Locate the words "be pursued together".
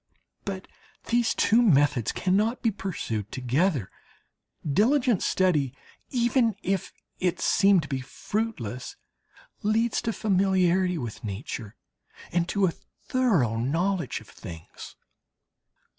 2.63-3.91